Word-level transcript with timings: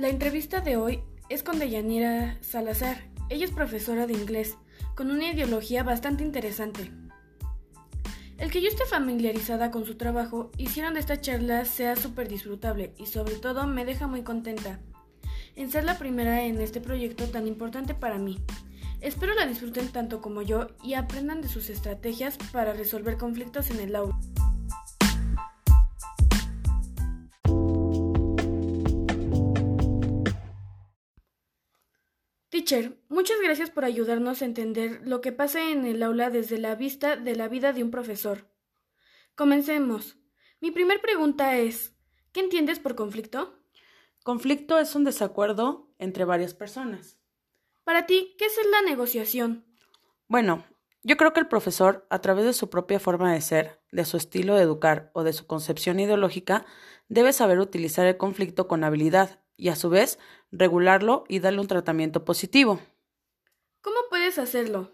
La 0.00 0.08
entrevista 0.08 0.62
de 0.62 0.78
hoy 0.78 1.02
es 1.28 1.42
con 1.42 1.58
Deyanira 1.58 2.38
Salazar. 2.40 3.04
Ella 3.28 3.44
es 3.44 3.50
profesora 3.50 4.06
de 4.06 4.14
inglés, 4.14 4.56
con 4.94 5.10
una 5.10 5.30
ideología 5.30 5.82
bastante 5.82 6.24
interesante. 6.24 6.90
El 8.38 8.50
que 8.50 8.62
yo 8.62 8.68
esté 8.68 8.86
familiarizada 8.86 9.70
con 9.70 9.84
su 9.84 9.96
trabajo 9.96 10.52
hicieron 10.56 10.94
de 10.94 11.00
esta 11.00 11.20
charla 11.20 11.66
sea 11.66 11.96
súper 11.96 12.28
disfrutable 12.28 12.94
y 12.96 13.08
sobre 13.08 13.34
todo 13.34 13.66
me 13.66 13.84
deja 13.84 14.06
muy 14.06 14.22
contenta 14.22 14.80
en 15.54 15.70
ser 15.70 15.84
la 15.84 15.98
primera 15.98 16.44
en 16.44 16.58
este 16.62 16.80
proyecto 16.80 17.28
tan 17.28 17.46
importante 17.46 17.92
para 17.92 18.16
mí. 18.16 18.42
Espero 19.02 19.34
la 19.34 19.44
disfruten 19.44 19.88
tanto 19.88 20.22
como 20.22 20.40
yo 20.40 20.68
y 20.82 20.94
aprendan 20.94 21.42
de 21.42 21.48
sus 21.48 21.68
estrategias 21.68 22.38
para 22.52 22.72
resolver 22.72 23.18
conflictos 23.18 23.70
en 23.70 23.80
el 23.80 23.94
aula. 23.94 24.18
Teacher, 32.60 33.00
muchas 33.08 33.40
gracias 33.42 33.70
por 33.70 33.86
ayudarnos 33.86 34.42
a 34.42 34.44
entender 34.44 35.00
lo 35.06 35.22
que 35.22 35.32
pasa 35.32 35.70
en 35.70 35.86
el 35.86 36.02
aula 36.02 36.28
desde 36.28 36.58
la 36.58 36.74
vista 36.74 37.16
de 37.16 37.34
la 37.34 37.48
vida 37.48 37.72
de 37.72 37.82
un 37.82 37.90
profesor. 37.90 38.50
Comencemos. 39.34 40.18
Mi 40.60 40.70
primer 40.70 41.00
pregunta 41.00 41.56
es, 41.56 41.94
¿qué 42.32 42.40
entiendes 42.40 42.78
por 42.78 42.96
conflicto? 42.96 43.58
Conflicto 44.22 44.78
es 44.78 44.94
un 44.94 45.04
desacuerdo 45.04 45.90
entre 45.96 46.26
varias 46.26 46.52
personas. 46.52 47.16
Para 47.82 48.04
ti, 48.04 48.34
¿qué 48.36 48.44
es 48.44 48.58
la 48.70 48.82
negociación? 48.82 49.64
Bueno, 50.28 50.66
yo 51.02 51.16
creo 51.16 51.32
que 51.32 51.40
el 51.40 51.48
profesor, 51.48 52.06
a 52.10 52.20
través 52.20 52.44
de 52.44 52.52
su 52.52 52.68
propia 52.68 53.00
forma 53.00 53.32
de 53.32 53.40
ser, 53.40 53.80
de 53.90 54.04
su 54.04 54.18
estilo 54.18 54.54
de 54.54 54.64
educar 54.64 55.10
o 55.14 55.22
de 55.22 55.32
su 55.32 55.46
concepción 55.46 55.98
ideológica, 55.98 56.66
debe 57.08 57.32
saber 57.32 57.58
utilizar 57.58 58.04
el 58.04 58.18
conflicto 58.18 58.68
con 58.68 58.84
habilidad 58.84 59.40
y 59.56 59.68
a 59.68 59.76
su 59.76 59.88
vez 59.88 60.18
regularlo 60.52 61.24
y 61.28 61.40
darle 61.40 61.60
un 61.60 61.68
tratamiento 61.68 62.24
positivo. 62.24 62.80
¿Cómo 63.80 63.96
puedes 64.08 64.38
hacerlo? 64.38 64.92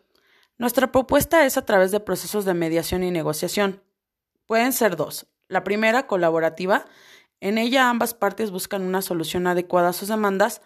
Nuestra 0.58 0.92
propuesta 0.92 1.44
es 1.44 1.56
a 1.56 1.64
través 1.64 1.90
de 1.90 2.00
procesos 2.00 2.44
de 2.44 2.54
mediación 2.54 3.02
y 3.04 3.10
negociación. 3.10 3.82
Pueden 4.46 4.72
ser 4.72 4.96
dos. 4.96 5.26
La 5.48 5.64
primera, 5.64 6.06
colaborativa. 6.06 6.86
En 7.40 7.58
ella 7.58 7.90
ambas 7.90 8.14
partes 8.14 8.50
buscan 8.50 8.82
una 8.82 9.02
solución 9.02 9.46
adecuada 9.46 9.90
a 9.90 9.92
sus 9.92 10.08
demandas 10.08 10.62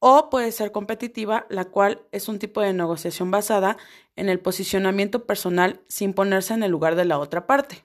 o 0.00 0.30
puede 0.30 0.52
ser 0.52 0.72
competitiva, 0.72 1.46
la 1.48 1.66
cual 1.66 2.02
es 2.12 2.28
un 2.28 2.38
tipo 2.38 2.60
de 2.60 2.72
negociación 2.72 3.30
basada 3.30 3.76
en 4.16 4.28
el 4.28 4.40
posicionamiento 4.40 5.26
personal 5.26 5.80
sin 5.88 6.14
ponerse 6.14 6.54
en 6.54 6.62
el 6.62 6.70
lugar 6.70 6.94
de 6.94 7.04
la 7.04 7.18
otra 7.18 7.46
parte. 7.46 7.84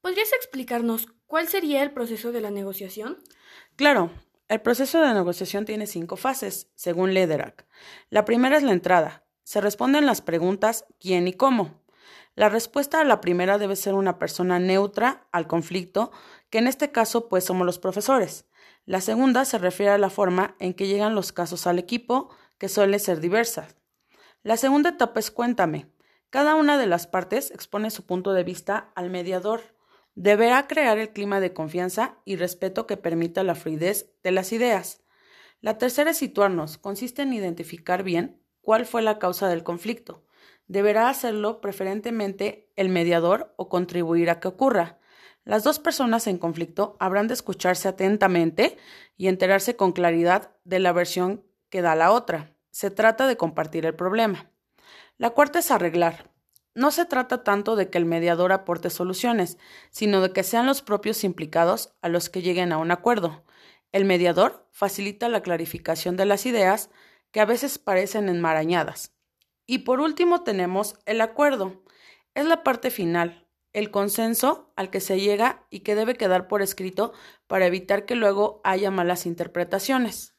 ¿Podrías 0.00 0.32
explicarnos 0.32 1.08
cuál 1.26 1.48
sería 1.48 1.82
el 1.82 1.92
proceso 1.92 2.32
de 2.32 2.40
la 2.40 2.50
negociación? 2.50 3.18
Claro, 3.74 4.10
el 4.48 4.60
proceso 4.60 5.00
de 5.00 5.12
negociación 5.12 5.64
tiene 5.64 5.86
cinco 5.86 6.16
fases, 6.16 6.68
según 6.76 7.14
Lederach. 7.14 7.64
La 8.10 8.24
primera 8.24 8.56
es 8.56 8.62
la 8.62 8.72
entrada. 8.72 9.24
Se 9.42 9.60
responden 9.60 10.06
las 10.06 10.20
preguntas 10.20 10.84
quién 11.00 11.26
y 11.26 11.32
cómo. 11.32 11.82
La 12.36 12.48
respuesta 12.48 13.00
a 13.00 13.04
la 13.04 13.20
primera 13.20 13.58
debe 13.58 13.76
ser 13.76 13.94
una 13.94 14.18
persona 14.18 14.58
neutra 14.58 15.26
al 15.32 15.46
conflicto, 15.46 16.12
que 16.50 16.58
en 16.58 16.68
este 16.68 16.92
caso 16.92 17.28
pues 17.28 17.44
somos 17.44 17.66
los 17.66 17.78
profesores. 17.78 18.44
La 18.84 19.00
segunda 19.00 19.44
se 19.44 19.58
refiere 19.58 19.92
a 19.92 19.98
la 19.98 20.10
forma 20.10 20.54
en 20.60 20.74
que 20.74 20.86
llegan 20.86 21.14
los 21.14 21.32
casos 21.32 21.66
al 21.66 21.78
equipo, 21.78 22.30
que 22.58 22.68
suele 22.68 22.98
ser 23.00 23.20
diversa. 23.20 23.68
La 24.42 24.56
segunda 24.56 24.90
etapa 24.90 25.18
es 25.18 25.32
cuéntame. 25.32 25.90
Cada 26.30 26.54
una 26.54 26.78
de 26.78 26.86
las 26.86 27.06
partes 27.06 27.50
expone 27.50 27.90
su 27.90 28.06
punto 28.06 28.32
de 28.32 28.44
vista 28.44 28.92
al 28.94 29.10
mediador 29.10 29.75
deberá 30.16 30.66
crear 30.66 30.98
el 30.98 31.10
clima 31.10 31.40
de 31.40 31.52
confianza 31.52 32.16
y 32.24 32.36
respeto 32.36 32.86
que 32.86 32.96
permita 32.96 33.44
la 33.44 33.54
fluidez 33.54 34.10
de 34.24 34.32
las 34.32 34.50
ideas. 34.50 35.02
La 35.60 35.78
tercera 35.78 36.10
es 36.10 36.18
situarnos, 36.18 36.78
consiste 36.78 37.22
en 37.22 37.34
identificar 37.34 38.02
bien 38.02 38.40
cuál 38.62 38.86
fue 38.86 39.02
la 39.02 39.18
causa 39.18 39.48
del 39.48 39.62
conflicto. 39.62 40.24
Deberá 40.66 41.08
hacerlo 41.08 41.60
preferentemente 41.60 42.72
el 42.76 42.88
mediador 42.88 43.54
o 43.56 43.68
contribuir 43.68 44.30
a 44.30 44.40
que 44.40 44.48
ocurra. 44.48 44.98
Las 45.44 45.62
dos 45.62 45.78
personas 45.78 46.26
en 46.26 46.38
conflicto 46.38 46.96
habrán 46.98 47.28
de 47.28 47.34
escucharse 47.34 47.86
atentamente 47.86 48.76
y 49.16 49.28
enterarse 49.28 49.76
con 49.76 49.92
claridad 49.92 50.50
de 50.64 50.80
la 50.80 50.92
versión 50.92 51.44
que 51.68 51.82
da 51.82 51.94
la 51.94 52.10
otra. 52.10 52.56
Se 52.70 52.90
trata 52.90 53.28
de 53.28 53.36
compartir 53.36 53.86
el 53.86 53.94
problema. 53.94 54.50
La 55.18 55.30
cuarta 55.30 55.60
es 55.60 55.70
arreglar. 55.70 56.30
No 56.76 56.90
se 56.90 57.06
trata 57.06 57.42
tanto 57.42 57.74
de 57.74 57.88
que 57.88 57.96
el 57.96 58.04
mediador 58.04 58.52
aporte 58.52 58.90
soluciones, 58.90 59.56
sino 59.90 60.20
de 60.20 60.34
que 60.34 60.42
sean 60.42 60.66
los 60.66 60.82
propios 60.82 61.24
implicados 61.24 61.94
a 62.02 62.10
los 62.10 62.28
que 62.28 62.42
lleguen 62.42 62.70
a 62.70 62.76
un 62.76 62.90
acuerdo. 62.90 63.46
El 63.92 64.04
mediador 64.04 64.68
facilita 64.72 65.30
la 65.30 65.40
clarificación 65.40 66.18
de 66.18 66.26
las 66.26 66.44
ideas 66.44 66.90
que 67.30 67.40
a 67.40 67.46
veces 67.46 67.78
parecen 67.78 68.28
enmarañadas. 68.28 69.14
Y 69.64 69.78
por 69.78 70.00
último 70.00 70.42
tenemos 70.42 70.98
el 71.06 71.22
acuerdo. 71.22 71.82
Es 72.34 72.44
la 72.44 72.62
parte 72.62 72.90
final, 72.90 73.48
el 73.72 73.90
consenso 73.90 74.70
al 74.76 74.90
que 74.90 75.00
se 75.00 75.18
llega 75.18 75.66
y 75.70 75.80
que 75.80 75.94
debe 75.94 76.16
quedar 76.16 76.46
por 76.46 76.60
escrito 76.60 77.14
para 77.46 77.64
evitar 77.64 78.04
que 78.04 78.16
luego 78.16 78.60
haya 78.64 78.90
malas 78.90 79.24
interpretaciones. 79.24 80.36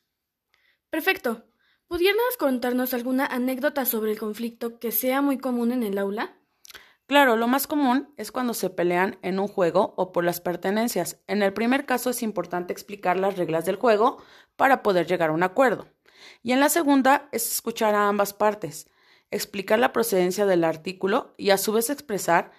Perfecto. 0.91 1.46
¿Pudieras 1.87 2.35
contarnos 2.37 2.93
alguna 2.93 3.25
anécdota 3.25 3.85
sobre 3.85 4.11
el 4.11 4.19
conflicto 4.19 4.77
que 4.77 4.91
sea 4.91 5.21
muy 5.21 5.37
común 5.37 5.71
en 5.71 5.83
el 5.83 5.97
aula? 5.97 6.37
Claro, 7.05 7.37
lo 7.37 7.47
más 7.47 7.65
común 7.65 8.13
es 8.17 8.33
cuando 8.33 8.53
se 8.53 8.69
pelean 8.69 9.17
en 9.21 9.39
un 9.39 9.47
juego 9.47 9.93
o 9.95 10.11
por 10.11 10.25
las 10.25 10.41
pertenencias. 10.41 11.21
En 11.27 11.41
el 11.41 11.53
primer 11.53 11.85
caso 11.85 12.09
es 12.09 12.23
importante 12.23 12.73
explicar 12.73 13.17
las 13.17 13.37
reglas 13.37 13.63
del 13.65 13.77
juego 13.77 14.21
para 14.57 14.83
poder 14.83 15.07
llegar 15.07 15.29
a 15.29 15.33
un 15.33 15.43
acuerdo. 15.43 15.87
Y 16.43 16.51
en 16.51 16.59
la 16.59 16.67
segunda 16.67 17.29
es 17.31 17.49
escuchar 17.49 17.95
a 17.95 18.09
ambas 18.09 18.33
partes, 18.33 18.89
explicar 19.31 19.79
la 19.79 19.93
procedencia 19.93 20.45
del 20.45 20.65
artículo 20.65 21.33
y 21.37 21.51
a 21.51 21.57
su 21.57 21.71
vez 21.71 21.89
expresar 21.89 22.51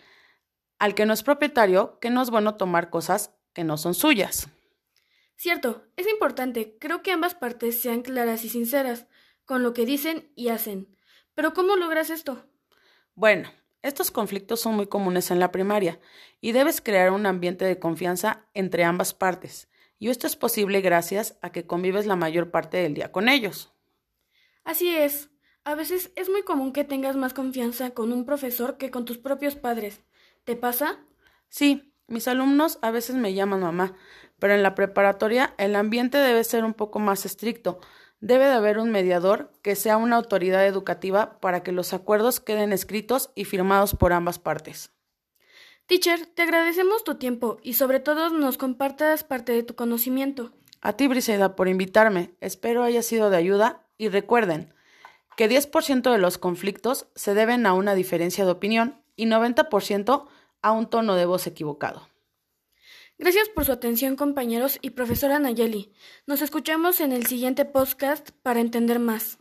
al 0.78 0.94
que 0.94 1.04
no 1.04 1.12
es 1.12 1.22
propietario 1.22 1.98
que 2.00 2.08
no 2.08 2.22
es 2.22 2.30
bueno 2.30 2.54
tomar 2.54 2.88
cosas 2.88 3.34
que 3.52 3.62
no 3.62 3.76
son 3.76 3.92
suyas. 3.92 4.48
Cierto, 5.36 5.84
es 5.96 6.08
importante. 6.08 6.78
Creo 6.80 7.02
que 7.02 7.12
ambas 7.12 7.34
partes 7.34 7.80
sean 7.80 8.02
claras 8.02 8.44
y 8.44 8.48
sinceras 8.48 9.06
con 9.48 9.62
lo 9.62 9.72
que 9.72 9.86
dicen 9.86 10.30
y 10.36 10.50
hacen. 10.50 10.94
Pero 11.34 11.54
¿cómo 11.54 11.74
logras 11.74 12.10
esto? 12.10 12.44
Bueno, 13.14 13.48
estos 13.80 14.10
conflictos 14.10 14.60
son 14.60 14.76
muy 14.76 14.88
comunes 14.88 15.30
en 15.30 15.40
la 15.40 15.50
primaria 15.50 15.98
y 16.42 16.52
debes 16.52 16.82
crear 16.82 17.12
un 17.12 17.24
ambiente 17.24 17.64
de 17.64 17.78
confianza 17.78 18.44
entre 18.52 18.84
ambas 18.84 19.14
partes. 19.14 19.70
Y 19.98 20.10
esto 20.10 20.26
es 20.26 20.36
posible 20.36 20.82
gracias 20.82 21.38
a 21.40 21.50
que 21.50 21.66
convives 21.66 22.04
la 22.04 22.14
mayor 22.14 22.50
parte 22.50 22.76
del 22.76 22.92
día 22.92 23.10
con 23.10 23.30
ellos. 23.30 23.72
Así 24.64 24.94
es. 24.94 25.30
A 25.64 25.74
veces 25.74 26.12
es 26.14 26.28
muy 26.28 26.42
común 26.42 26.74
que 26.74 26.84
tengas 26.84 27.16
más 27.16 27.32
confianza 27.32 27.92
con 27.92 28.12
un 28.12 28.26
profesor 28.26 28.76
que 28.76 28.90
con 28.90 29.06
tus 29.06 29.16
propios 29.16 29.56
padres. 29.56 30.02
¿Te 30.44 30.56
pasa? 30.56 30.98
Sí, 31.48 31.94
mis 32.06 32.28
alumnos 32.28 32.78
a 32.82 32.90
veces 32.90 33.16
me 33.16 33.32
llaman 33.32 33.60
mamá, 33.60 33.94
pero 34.38 34.52
en 34.52 34.62
la 34.62 34.74
preparatoria 34.74 35.54
el 35.56 35.74
ambiente 35.74 36.18
debe 36.18 36.44
ser 36.44 36.64
un 36.64 36.74
poco 36.74 36.98
más 36.98 37.24
estricto. 37.24 37.80
Debe 38.20 38.46
de 38.46 38.52
haber 38.52 38.78
un 38.78 38.90
mediador 38.90 39.52
que 39.62 39.76
sea 39.76 39.96
una 39.96 40.16
autoridad 40.16 40.66
educativa 40.66 41.38
para 41.40 41.62
que 41.62 41.72
los 41.72 41.92
acuerdos 41.92 42.40
queden 42.40 42.72
escritos 42.72 43.30
y 43.34 43.44
firmados 43.44 43.94
por 43.94 44.12
ambas 44.12 44.38
partes. 44.38 44.90
Teacher, 45.86 46.26
te 46.26 46.42
agradecemos 46.42 47.04
tu 47.04 47.14
tiempo 47.14 47.58
y 47.62 47.74
sobre 47.74 48.00
todo 48.00 48.30
nos 48.30 48.58
compartas 48.58 49.24
parte 49.24 49.52
de 49.52 49.62
tu 49.62 49.74
conocimiento. 49.74 50.50
A 50.80 50.92
ti, 50.94 51.08
Briseida, 51.08 51.56
por 51.56 51.68
invitarme. 51.68 52.34
Espero 52.40 52.82
haya 52.82 53.02
sido 53.02 53.30
de 53.30 53.36
ayuda 53.36 53.86
y 53.96 54.08
recuerden 54.08 54.74
que 55.36 55.48
10% 55.48 56.10
de 56.10 56.18
los 56.18 56.38
conflictos 56.38 57.06
se 57.14 57.34
deben 57.34 57.66
a 57.66 57.72
una 57.72 57.94
diferencia 57.94 58.44
de 58.44 58.50
opinión 58.50 59.00
y 59.16 59.26
90% 59.26 60.26
a 60.60 60.72
un 60.72 60.90
tono 60.90 61.14
de 61.14 61.24
voz 61.24 61.46
equivocado. 61.46 62.08
Gracias 63.18 63.48
por 63.48 63.64
su 63.64 63.72
atención 63.72 64.14
compañeros 64.14 64.78
y 64.80 64.90
profesora 64.90 65.40
Nayeli. 65.40 65.92
Nos 66.28 66.40
escuchamos 66.40 67.00
en 67.00 67.10
el 67.10 67.26
siguiente 67.26 67.64
podcast 67.64 68.30
para 68.42 68.60
entender 68.60 69.00
más. 69.00 69.38